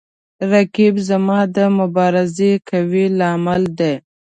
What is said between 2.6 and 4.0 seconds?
قوي لامل دی